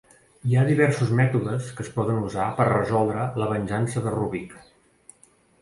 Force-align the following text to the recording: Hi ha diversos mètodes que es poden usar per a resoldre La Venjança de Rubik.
Hi 0.51 0.55
ha 0.55 0.61
diversos 0.69 1.11
mètodes 1.19 1.67
que 1.79 1.85
es 1.87 1.91
poden 1.97 2.17
usar 2.29 2.47
per 2.61 2.65
a 2.71 2.71
resoldre 2.71 3.27
La 3.43 3.51
Venjança 3.55 4.07
de 4.07 4.15
Rubik. 4.19 4.57